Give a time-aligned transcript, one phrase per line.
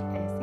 [0.00, 0.41] much